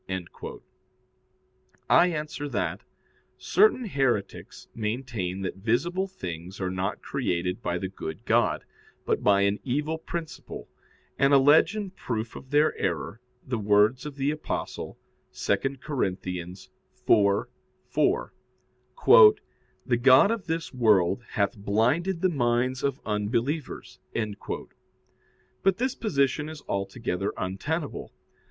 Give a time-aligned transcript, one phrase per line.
[1.87, 2.81] I answer that,
[3.37, 8.65] Certain heretics maintain that visible things are not created by the good God,
[9.05, 10.67] but by an evil principle,
[11.19, 14.97] and allege in proof of their error the words of the Apostle
[15.33, 16.01] (2 Cor.
[17.93, 19.35] 4:4),
[19.85, 23.99] "The god of this world hath blinded the minds of unbelievers."
[25.61, 28.11] But this position is altogether untenable.